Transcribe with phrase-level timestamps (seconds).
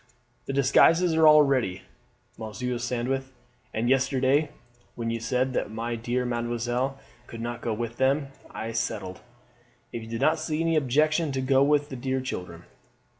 [0.47, 1.83] "The disguises are all ready,
[2.35, 3.31] Monsieur Sandwith;
[3.71, 4.49] and yesterday
[4.95, 9.21] when you said that my dear mademoiselle could not go with them, I settled,
[9.93, 12.63] if you do not see any objection, to go with the dear children."